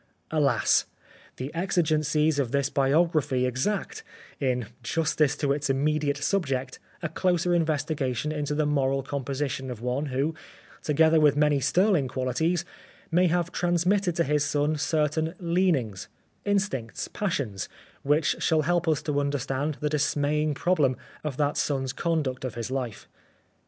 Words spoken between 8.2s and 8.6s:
into